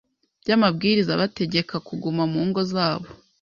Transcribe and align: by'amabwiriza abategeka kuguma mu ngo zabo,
by'amabwiriza 0.41 1.11
abategeka 1.13 1.75
kuguma 1.87 2.23
mu 2.33 2.41
ngo 2.47 2.61
zabo, 2.71 3.07